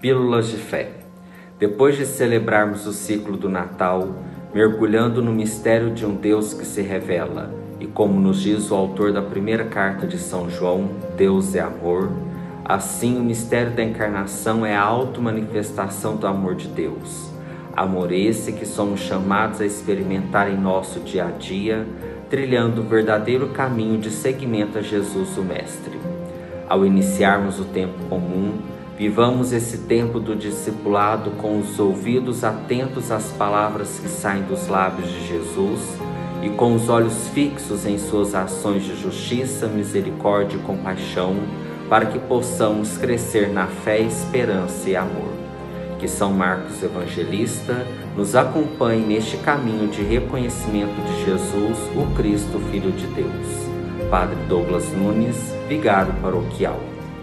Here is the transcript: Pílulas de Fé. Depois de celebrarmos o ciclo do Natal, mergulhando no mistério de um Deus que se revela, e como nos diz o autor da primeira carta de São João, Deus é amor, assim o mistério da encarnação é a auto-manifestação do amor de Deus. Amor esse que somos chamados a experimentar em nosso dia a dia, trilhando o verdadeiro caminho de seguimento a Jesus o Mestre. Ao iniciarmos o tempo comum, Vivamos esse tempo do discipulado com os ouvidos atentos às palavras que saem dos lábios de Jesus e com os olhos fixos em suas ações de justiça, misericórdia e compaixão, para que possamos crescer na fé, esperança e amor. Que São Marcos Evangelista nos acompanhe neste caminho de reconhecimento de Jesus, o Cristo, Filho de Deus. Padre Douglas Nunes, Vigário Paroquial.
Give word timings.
Pílulas 0.00 0.48
de 0.48 0.56
Fé. 0.56 0.92
Depois 1.58 1.94
de 1.94 2.06
celebrarmos 2.06 2.86
o 2.86 2.92
ciclo 2.92 3.36
do 3.36 3.50
Natal, 3.50 4.08
mergulhando 4.54 5.22
no 5.22 5.30
mistério 5.30 5.90
de 5.90 6.06
um 6.06 6.14
Deus 6.14 6.54
que 6.54 6.64
se 6.64 6.80
revela, 6.80 7.52
e 7.78 7.86
como 7.86 8.18
nos 8.18 8.40
diz 8.40 8.70
o 8.70 8.74
autor 8.74 9.12
da 9.12 9.20
primeira 9.20 9.64
carta 9.64 10.06
de 10.06 10.16
São 10.16 10.48
João, 10.48 10.88
Deus 11.18 11.54
é 11.54 11.60
amor, 11.60 12.10
assim 12.64 13.18
o 13.18 13.22
mistério 13.22 13.72
da 13.72 13.84
encarnação 13.84 14.64
é 14.64 14.74
a 14.74 14.80
auto-manifestação 14.80 16.16
do 16.16 16.26
amor 16.26 16.54
de 16.54 16.68
Deus. 16.68 17.30
Amor 17.76 18.10
esse 18.10 18.52
que 18.52 18.64
somos 18.64 19.00
chamados 19.00 19.60
a 19.60 19.66
experimentar 19.66 20.50
em 20.50 20.56
nosso 20.56 21.00
dia 21.00 21.26
a 21.26 21.30
dia, 21.30 21.86
trilhando 22.30 22.80
o 22.80 22.84
verdadeiro 22.84 23.48
caminho 23.48 23.98
de 23.98 24.10
seguimento 24.10 24.78
a 24.78 24.82
Jesus 24.82 25.36
o 25.36 25.42
Mestre. 25.42 26.00
Ao 26.66 26.86
iniciarmos 26.86 27.60
o 27.60 27.64
tempo 27.64 28.02
comum, 28.08 28.54
Vivamos 29.00 29.50
esse 29.50 29.78
tempo 29.78 30.20
do 30.20 30.36
discipulado 30.36 31.30
com 31.38 31.58
os 31.58 31.80
ouvidos 31.80 32.44
atentos 32.44 33.10
às 33.10 33.32
palavras 33.32 33.98
que 33.98 34.10
saem 34.10 34.42
dos 34.42 34.68
lábios 34.68 35.10
de 35.10 35.26
Jesus 35.26 35.80
e 36.42 36.50
com 36.50 36.74
os 36.74 36.90
olhos 36.90 37.28
fixos 37.28 37.86
em 37.86 37.96
suas 37.96 38.34
ações 38.34 38.84
de 38.84 38.94
justiça, 38.94 39.66
misericórdia 39.68 40.58
e 40.58 40.60
compaixão, 40.60 41.34
para 41.88 42.04
que 42.04 42.18
possamos 42.18 42.98
crescer 42.98 43.48
na 43.48 43.68
fé, 43.68 44.00
esperança 44.00 44.90
e 44.90 44.94
amor. 44.94 45.32
Que 45.98 46.06
São 46.06 46.30
Marcos 46.30 46.82
Evangelista 46.82 47.86
nos 48.14 48.36
acompanhe 48.36 49.02
neste 49.02 49.38
caminho 49.38 49.88
de 49.88 50.02
reconhecimento 50.02 51.00
de 51.06 51.24
Jesus, 51.24 51.78
o 51.96 52.14
Cristo, 52.14 52.60
Filho 52.70 52.92
de 52.92 53.06
Deus. 53.06 54.10
Padre 54.10 54.36
Douglas 54.46 54.92
Nunes, 54.92 55.54
Vigário 55.66 56.12
Paroquial. 56.20 56.99